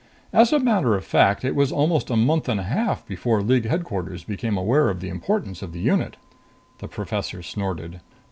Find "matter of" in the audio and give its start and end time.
0.57-1.05